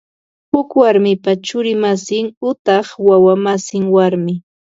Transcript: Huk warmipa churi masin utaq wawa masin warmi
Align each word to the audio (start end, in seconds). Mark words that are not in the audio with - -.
Huk 0.53 0.69
warmipa 0.79 1.31
churi 1.45 1.73
masin 1.83 2.25
utaq 2.49 2.87
wawa 3.07 3.33
masin 3.45 3.83
warmi 3.95 4.33